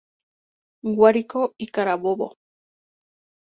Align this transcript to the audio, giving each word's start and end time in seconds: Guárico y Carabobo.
Guárico 0.83 1.53
y 1.59 1.67
Carabobo. 1.67 2.35